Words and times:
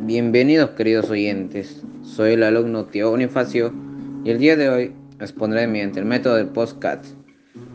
Bienvenidos 0.00 0.70
queridos 0.70 1.08
oyentes, 1.08 1.82
soy 2.02 2.32
el 2.32 2.42
alumno 2.42 2.84
Tío 2.84 3.08
Bonifacio 3.08 3.72
y 4.22 4.28
el 4.28 4.38
día 4.38 4.56
de 4.56 4.68
hoy 4.68 4.92
expondré 5.20 5.66
mediante 5.66 6.00
el 6.00 6.04
método 6.04 6.34
del 6.34 6.48
postcat 6.48 7.02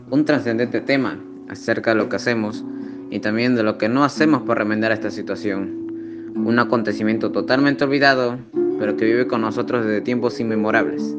un 0.08 0.24
trascendente 0.24 0.80
tema 0.80 1.20
acerca 1.48 1.90
de 1.90 1.96
lo 1.96 2.08
que 2.08 2.14
hacemos 2.14 2.64
y 3.10 3.18
también 3.18 3.56
de 3.56 3.64
lo 3.64 3.76
que 3.76 3.88
no 3.88 4.04
hacemos 4.04 4.42
para 4.42 4.60
remendar 4.60 4.92
esta 4.92 5.10
situación. 5.10 6.32
Un 6.36 6.60
acontecimiento 6.60 7.32
totalmente 7.32 7.82
olvidado, 7.82 8.38
pero 8.78 8.96
que 8.96 9.06
vive 9.06 9.26
con 9.26 9.40
nosotros 9.40 9.84
desde 9.84 10.00
tiempos 10.00 10.38
inmemorables, 10.38 11.16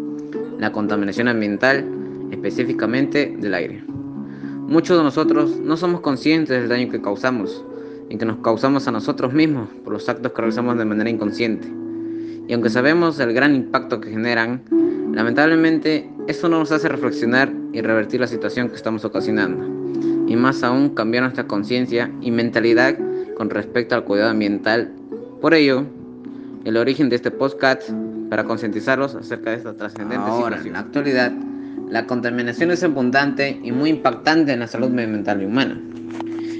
la 0.57 0.71
contaminación 0.71 1.27
ambiental, 1.27 1.85
específicamente 2.31 3.35
del 3.37 3.55
aire. 3.55 3.83
Muchos 4.67 4.97
de 4.97 5.03
nosotros 5.03 5.59
no 5.59 5.75
somos 5.75 5.99
conscientes 5.99 6.61
del 6.61 6.69
daño 6.69 6.89
que 6.89 7.01
causamos 7.01 7.65
y 8.11 8.17
que 8.17 8.25
nos 8.25 8.37
causamos 8.39 8.89
a 8.89 8.91
nosotros 8.91 9.31
mismos 9.31 9.69
por 9.85 9.93
los 9.93 10.09
actos 10.09 10.33
que 10.33 10.37
realizamos 10.37 10.77
de 10.77 10.83
manera 10.83 11.09
inconsciente. 11.09 11.71
Y 12.45 12.53
aunque 12.53 12.69
sabemos 12.69 13.17
el 13.21 13.31
gran 13.31 13.55
impacto 13.55 14.01
que 14.01 14.09
generan, 14.09 14.63
lamentablemente 15.13 16.09
eso 16.27 16.49
no 16.49 16.59
nos 16.59 16.73
hace 16.73 16.89
reflexionar 16.89 17.53
y 17.71 17.79
revertir 17.79 18.19
la 18.19 18.27
situación 18.27 18.67
que 18.67 18.75
estamos 18.75 19.05
ocasionando. 19.05 19.65
Y 20.27 20.35
más 20.35 20.61
aún 20.61 20.89
cambiar 20.89 21.23
nuestra 21.23 21.47
conciencia 21.47 22.11
y 22.19 22.31
mentalidad 22.31 22.97
con 23.37 23.49
respecto 23.49 23.95
al 23.95 24.03
cuidado 24.03 24.31
ambiental. 24.31 24.91
Por 25.39 25.53
ello, 25.53 25.85
el 26.65 26.75
origen 26.75 27.07
de 27.07 27.15
este 27.15 27.31
podcast 27.31 27.91
para 28.29 28.43
concientizarlos 28.43 29.15
acerca 29.15 29.51
de 29.51 29.57
esta 29.57 29.73
trascendente 29.73 30.17
Ahora, 30.17 30.57
situación. 30.57 30.67
en 30.67 30.73
la 30.73 30.79
actualidad, 30.79 31.31
la 31.89 32.07
contaminación 32.07 32.71
es 32.71 32.83
abundante 32.83 33.57
y 33.63 33.71
muy 33.71 33.89
impactante 33.89 34.51
en 34.51 34.59
la 34.59 34.67
salud 34.67 34.89
mental 34.89 35.41
y 35.41 35.45
humana 35.45 35.81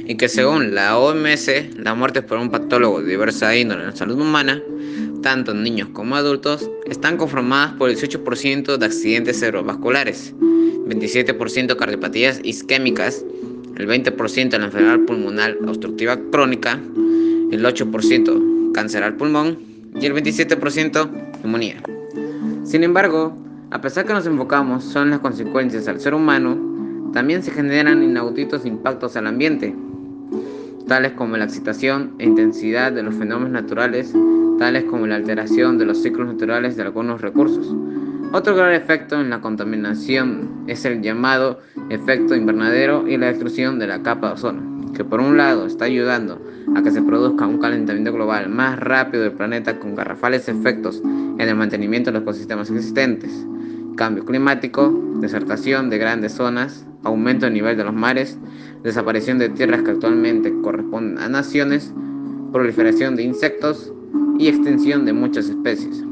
y 0.06 0.16
que 0.16 0.30
según 0.30 0.74
la 0.74 0.98
OMS, 0.98 1.50
las 1.78 1.98
muertes 1.98 2.24
por 2.24 2.38
un 2.38 2.50
patólogo 2.50 3.02
de 3.02 3.10
diversa 3.10 3.56
índole 3.56 3.82
en 3.82 3.90
la 3.90 3.96
salud 3.96 4.20
humana, 4.20 4.62
tanto 5.22 5.52
en 5.52 5.64
niños 5.64 5.90
como 5.94 6.16
adultos, 6.16 6.70
están 6.86 7.18
conformadas 7.18 7.74
por 7.74 7.90
el 7.90 7.98
18% 7.98 8.78
de 8.78 8.86
accidentes 8.86 9.40
cerebrovasculares, 9.40 10.34
27% 10.40 11.76
cardiopatías 11.76 12.40
isquémicas, 12.44 13.24
el 13.78 13.88
20% 13.88 14.50
de 14.50 14.60
la 14.60 14.66
enfermedad 14.66 15.00
pulmonar 15.06 15.58
obstructiva 15.66 16.20
crónica, 16.32 16.74
el 16.74 17.64
8% 17.64 18.72
cáncer 18.74 19.04
al 19.04 19.16
pulmón 19.16 19.58
y 20.00 20.06
el 20.06 20.14
27% 20.14 21.10
neumonía. 21.44 21.82
Sin 22.64 22.84
embargo, 22.84 23.38
a 23.72 23.82
pesar 23.82 24.06
que 24.06 24.14
nos 24.14 24.26
enfocamos 24.26 24.84
solo 24.84 25.06
en 25.06 25.12
las 25.12 25.20
consecuencias 25.20 25.88
al 25.88 26.00
ser 26.00 26.14
humano, 26.14 27.12
también 27.14 27.44
se 27.44 27.52
generan 27.52 28.04
inauditos 28.04 28.66
impactos 28.66 29.16
al 29.16 29.28
ambiente, 29.28 29.76
tales 30.92 31.14
como 31.14 31.38
la 31.38 31.46
excitación 31.46 32.16
e 32.20 32.26
intensidad 32.26 32.92
de 32.92 33.02
los 33.02 33.16
fenómenos 33.16 33.52
naturales, 33.52 34.14
tales 34.60 34.84
como 34.84 35.08
la 35.08 35.16
alteración 35.16 35.78
de 35.78 35.86
los 35.86 36.04
ciclos 36.04 36.28
naturales 36.28 36.76
de 36.76 36.84
algunos 36.84 37.22
recursos. 37.22 37.74
Otro 38.34 38.58
gran 38.58 38.74
efecto 38.74 39.22
en 39.22 39.30
la 39.30 39.40
contaminación 39.40 40.66
es 40.68 40.84
el 40.84 41.02
llamado 41.02 41.62
efecto 41.90 42.36
invernadero 42.36 43.08
y 43.08 43.16
la 43.16 43.28
destrucción 43.28 43.80
de 43.80 43.88
la 43.88 44.04
capa 44.04 44.28
de 44.28 44.34
ozono, 44.34 44.92
que 44.92 45.06
por 45.06 45.22
un 45.22 45.38
lado 45.38 45.66
está 45.66 45.86
ayudando 45.86 46.42
a 46.76 46.84
que 46.84 46.92
se 46.92 47.02
produzca 47.02 47.48
un 47.48 47.60
calentamiento 47.60 48.12
global 48.12 48.50
más 48.50 48.78
rápido 48.78 49.24
del 49.24 49.32
planeta 49.32 49.80
con 49.80 49.96
garrafales 49.96 50.50
efectos 50.50 51.02
en 51.02 51.40
el 51.40 51.56
mantenimiento 51.56 52.10
de 52.12 52.16
los 52.16 52.24
ecosistemas 52.24 52.70
existentes, 52.70 53.46
cambio 53.96 54.26
climático, 54.26 54.94
desertación 55.22 55.90
de 55.90 56.00
grandes 56.00 56.34
zonas, 56.34 56.86
aumento 57.04 57.46
del 57.46 57.54
nivel 57.54 57.78
de 57.78 57.84
los 57.84 57.94
mares, 57.94 58.38
desaparición 58.84 59.38
de 59.40 59.50
tierras 59.50 59.84
que 59.84 59.92
actualmente 59.92 60.54
corresponden 60.62 61.20
a 61.20 61.30
naciones, 61.30 61.94
proliferación 62.52 63.16
de 63.16 63.24
insectos 63.24 63.94
y 64.38 64.48
extinción 64.48 65.06
de 65.06 65.14
muchas 65.14 65.50
especies. 65.50 66.04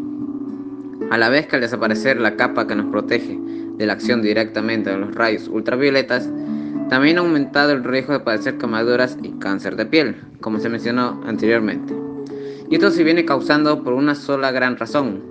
A 1.09 1.17
la 1.17 1.29
vez 1.29 1.47
que 1.47 1.55
al 1.55 1.61
desaparecer 1.61 2.19
la 2.19 2.35
capa 2.35 2.67
que 2.67 2.75
nos 2.75 2.91
protege 2.91 3.39
de 3.77 3.85
la 3.85 3.93
acción 3.93 4.21
directamente 4.21 4.91
de 4.91 4.97
los 4.97 5.15
rayos 5.15 5.47
ultravioletas, 5.47 6.29
también 6.89 7.17
ha 7.17 7.21
aumentado 7.21 7.71
el 7.71 7.83
riesgo 7.83 8.13
de 8.13 8.19
padecer 8.19 8.57
quemaduras 8.57 9.17
y 9.23 9.31
cáncer 9.33 9.75
de 9.75 9.85
piel, 9.85 10.15
como 10.41 10.59
se 10.59 10.69
mencionó 10.69 11.21
anteriormente. 11.25 11.93
Y 12.69 12.75
esto 12.75 12.91
se 12.91 13.03
viene 13.03 13.25
causando 13.25 13.83
por 13.83 13.93
una 13.93 14.15
sola 14.15 14.51
gran 14.51 14.77
razón, 14.77 15.21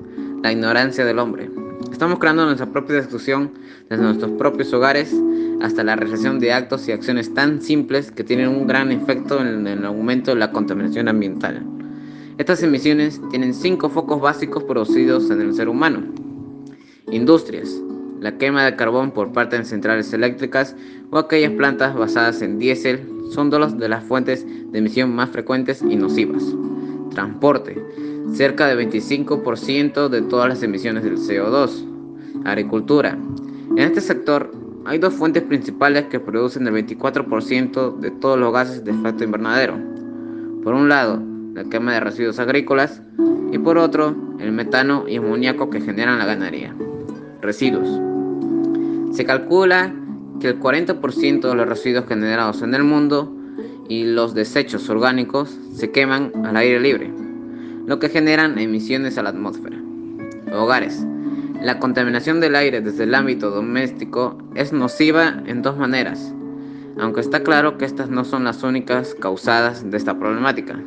la 0.43 0.53
ignorancia 0.53 1.05
del 1.05 1.19
hombre. 1.19 1.50
Estamos 1.93 2.19
creando 2.19 2.44
nuestra 2.44 2.66
propia 2.66 2.97
destrucción 2.97 3.53
desde 3.88 4.03
nuestros 4.03 4.32
propios 4.32 4.72
hogares 4.72 5.15
hasta 5.60 5.82
la 5.82 5.97
realización 5.97 6.38
de 6.38 6.53
actos 6.53 6.87
y 6.87 6.93
acciones 6.93 7.34
tan 7.34 7.60
simples 7.60 8.12
que 8.12 8.22
tienen 8.22 8.49
un 8.49 8.66
gran 8.66 8.93
efecto 8.93 9.41
en 9.41 9.66
el 9.66 9.84
aumento 9.84 10.32
de 10.32 10.37
la 10.38 10.53
contaminación 10.53 11.09
ambiental. 11.09 11.62
Estas 12.38 12.62
emisiones 12.62 13.21
tienen 13.31 13.53
cinco 13.53 13.88
focos 13.88 14.21
básicos 14.21 14.62
producidos 14.62 15.28
en 15.31 15.41
el 15.41 15.54
ser 15.54 15.69
humano. 15.69 16.04
Industrias, 17.10 17.69
la 18.20 18.38
quema 18.38 18.65
de 18.65 18.76
carbón 18.76 19.10
por 19.10 19.32
parte 19.32 19.59
de 19.59 19.65
centrales 19.65 20.12
eléctricas 20.12 20.76
o 21.10 21.19
aquellas 21.19 21.53
plantas 21.53 21.97
basadas 21.97 22.43
en 22.43 22.59
diésel 22.59 23.09
son 23.31 23.50
dos 23.50 23.76
de 23.76 23.88
las 23.88 24.05
fuentes 24.05 24.47
de 24.70 24.78
emisión 24.78 25.15
más 25.15 25.31
frecuentes 25.31 25.82
y 25.82 25.97
nocivas. 25.97 26.44
Transporte, 27.19 27.77
cerca 28.33 28.69
del 28.69 28.89
25% 28.89 30.09
de 30.09 30.23
todas 30.23 30.49
las 30.49 30.62
emisiones 30.62 31.03
del 31.03 31.17
CO2. 31.17 31.84
Agricultura, 32.45 33.19
en 33.71 33.79
este 33.79 34.01
sector 34.01 34.53
hay 34.84 34.99
dos 34.99 35.15
fuentes 35.15 35.43
principales 35.43 36.05
que 36.05 36.21
producen 36.21 36.69
el 36.69 36.75
24% 36.75 37.99
de 37.99 38.12
todos 38.12 38.39
los 38.39 38.53
gases 38.53 38.84
de 38.84 38.93
efecto 38.93 39.25
invernadero. 39.25 39.75
Por 40.62 40.75
un 40.75 40.89
lado, 40.89 41.21
la 41.55 41.65
quema 41.65 41.95
de 41.95 41.99
residuos 41.99 42.39
agrícolas 42.39 43.03
y 43.50 43.59
por 43.59 43.79
otro, 43.79 44.15
el 44.39 44.53
metano 44.53 45.09
y 45.09 45.17
amoníaco 45.17 45.71
que 45.71 45.81
generan 45.81 46.21
la 46.21 46.27
ganadería. 46.27 46.73
Residuos. 47.43 48.00
Se 49.11 49.25
calcula 49.25 49.93
que 50.39 50.50
el 50.50 50.61
40% 50.61 51.49
de 51.49 51.55
los 51.56 51.69
residuos 51.69 52.06
generados 52.06 52.62
en 52.62 52.75
el 52.75 52.85
mundo 52.85 53.35
y 53.88 54.04
los 54.04 54.34
desechos 54.34 54.88
orgánicos 54.88 55.59
se 55.72 55.91
queman 55.91 56.32
al 56.44 56.56
aire 56.56 56.78
libre, 56.78 57.10
lo 57.87 57.99
que 57.99 58.09
generan 58.09 58.59
emisiones 58.59 59.19
a 59.19 59.22
la 59.22 59.31
atmósfera. 59.31 59.78
Hogares. 60.53 61.04
La 61.62 61.81
contaminación 61.81 62.41
del 62.41 62.54
aire 62.54 62.81
desde 62.81 63.04
el 63.04 63.15
ámbito 63.15 63.50
doméstico 63.50 64.38
es 64.54 64.72
nociva 64.72 65.43
en 65.47 65.62
dos 65.62 65.76
maneras, 65.76 66.32
aunque 67.00 67.21
está 67.21 67.43
claro 67.43 67.78
que 67.78 67.84
estas 67.84 68.10
no 68.10 68.25
son 68.25 68.44
las 68.44 68.62
únicas 68.62 69.15
causadas 69.15 69.91
de 69.91 69.97
esta 69.97 70.16
problemática. 70.19 70.81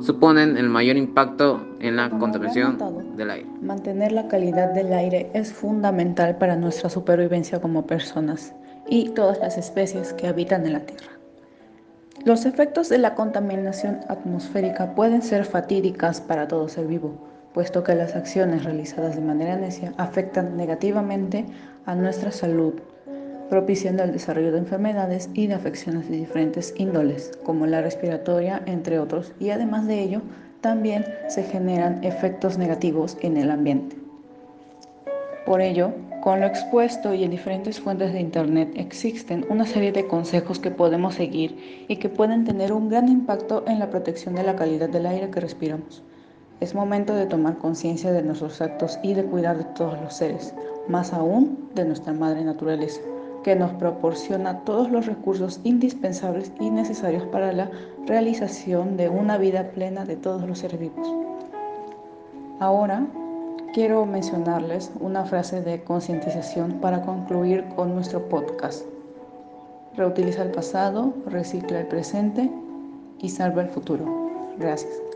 Suponen 0.00 0.56
el 0.56 0.68
mayor 0.68 0.96
impacto 0.96 1.60
en 1.80 1.96
la 1.96 2.08
contaminación 2.08 2.78
del 3.16 3.30
aire. 3.30 3.46
Mantener 3.60 4.12
la 4.12 4.28
calidad 4.28 4.72
del 4.72 4.92
aire 4.92 5.30
es 5.34 5.52
fundamental 5.52 6.38
para 6.38 6.56
nuestra 6.56 6.88
supervivencia 6.88 7.60
como 7.60 7.86
personas 7.86 8.54
y 8.88 9.10
todas 9.10 9.38
las 9.40 9.58
especies 9.58 10.12
que 10.14 10.28
habitan 10.28 10.64
en 10.66 10.74
la 10.74 10.80
Tierra. 10.80 11.19
Los 12.24 12.44
efectos 12.44 12.88
de 12.88 12.98
la 12.98 13.14
contaminación 13.14 14.00
atmosférica 14.08 14.94
pueden 14.94 15.22
ser 15.22 15.44
fatídicas 15.44 16.20
para 16.20 16.48
todo 16.48 16.68
ser 16.68 16.86
vivo 16.86 17.30
puesto 17.52 17.82
que 17.82 17.94
las 17.94 18.14
acciones 18.14 18.64
realizadas 18.64 19.16
de 19.16 19.22
manera 19.22 19.56
necia 19.56 19.92
afectan 19.96 20.56
negativamente 20.56 21.46
a 21.86 21.94
nuestra 21.94 22.30
salud, 22.30 22.74
propiciando 23.48 24.04
el 24.04 24.12
desarrollo 24.12 24.52
de 24.52 24.58
enfermedades 24.58 25.28
y 25.34 25.48
de 25.48 25.54
afecciones 25.54 26.08
de 26.08 26.18
diferentes 26.18 26.74
índoles, 26.76 27.32
como 27.42 27.66
la 27.66 27.82
respiratoria, 27.82 28.62
entre 28.66 28.98
otros, 28.98 29.32
y 29.40 29.50
además 29.50 29.86
de 29.86 30.00
ello, 30.00 30.22
también 30.60 31.04
se 31.28 31.42
generan 31.42 32.04
efectos 32.04 32.58
negativos 32.58 33.16
en 33.22 33.36
el 33.36 33.50
ambiente. 33.50 33.99
Por 35.46 35.62
ello, 35.62 35.92
con 36.22 36.40
lo 36.40 36.46
expuesto 36.46 37.14
y 37.14 37.24
en 37.24 37.30
diferentes 37.30 37.80
fuentes 37.80 38.12
de 38.12 38.20
Internet 38.20 38.72
existen 38.74 39.46
una 39.48 39.64
serie 39.64 39.90
de 39.90 40.06
consejos 40.06 40.58
que 40.58 40.70
podemos 40.70 41.14
seguir 41.14 41.86
y 41.88 41.96
que 41.96 42.10
pueden 42.10 42.44
tener 42.44 42.72
un 42.72 42.90
gran 42.90 43.08
impacto 43.08 43.64
en 43.66 43.78
la 43.78 43.88
protección 43.88 44.34
de 44.34 44.42
la 44.42 44.54
calidad 44.54 44.90
del 44.90 45.06
aire 45.06 45.30
que 45.30 45.40
respiramos. 45.40 46.02
Es 46.60 46.74
momento 46.74 47.14
de 47.14 47.24
tomar 47.24 47.56
conciencia 47.56 48.12
de 48.12 48.22
nuestros 48.22 48.60
actos 48.60 48.98
y 49.02 49.14
de 49.14 49.24
cuidar 49.24 49.56
de 49.56 49.64
todos 49.64 49.98
los 49.98 50.12
seres, 50.12 50.54
más 50.88 51.14
aún 51.14 51.70
de 51.74 51.86
nuestra 51.86 52.12
madre 52.12 52.44
naturaleza, 52.44 53.00
que 53.42 53.56
nos 53.56 53.72
proporciona 53.72 54.60
todos 54.64 54.90
los 54.90 55.06
recursos 55.06 55.60
indispensables 55.64 56.52
y 56.60 56.68
necesarios 56.68 57.24
para 57.24 57.52
la 57.54 57.70
realización 58.06 58.98
de 58.98 59.08
una 59.08 59.38
vida 59.38 59.70
plena 59.70 60.04
de 60.04 60.16
todos 60.16 60.46
los 60.46 60.58
seres 60.58 60.78
vivos. 60.78 61.08
Ahora 62.58 63.06
quiero 63.72 64.04
mencionarles 64.06 64.90
una 65.00 65.24
frase 65.24 65.60
de 65.60 65.82
concientización 65.82 66.80
para 66.80 67.02
concluir 67.02 67.64
con 67.76 67.94
nuestro 67.94 68.28
podcast. 68.28 68.84
Reutiliza 69.96 70.42
el 70.42 70.50
pasado, 70.50 71.14
recicla 71.26 71.80
el 71.80 71.86
presente 71.86 72.50
y 73.18 73.28
salva 73.28 73.62
el 73.62 73.68
futuro. 73.68 74.56
Gracias. 74.58 75.09